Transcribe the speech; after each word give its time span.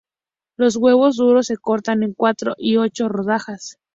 Los 0.57 0.77
huevos 0.77 1.15
duros 1.17 1.45
se 1.45 1.57
cortan 1.57 2.01
en 2.01 2.15
cuatro 2.15 2.55
u 2.57 2.79
ocho 2.79 3.07
rodajas. 3.07 3.77